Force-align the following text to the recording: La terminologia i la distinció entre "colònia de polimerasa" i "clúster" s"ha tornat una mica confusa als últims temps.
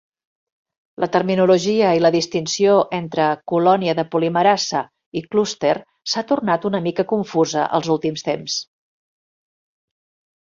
La 1.01 1.07
terminologia 1.15 1.89
i 1.97 1.99
la 2.05 2.09
distinció 2.15 2.77
entre 2.99 3.27
"colònia 3.51 3.93
de 3.99 4.05
polimerasa" 4.15 4.81
i 5.21 5.25
"clúster" 5.35 5.75
s"ha 6.11 6.23
tornat 6.33 6.65
una 6.71 6.81
mica 6.89 7.05
confusa 7.13 7.67
als 7.81 7.91
últims 7.97 8.25
temps. 8.31 8.57